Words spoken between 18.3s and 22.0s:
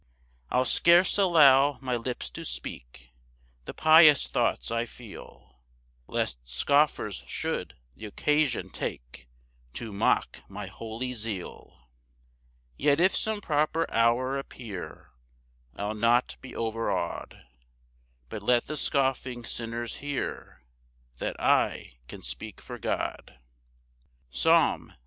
let the scoffing sinners hear That I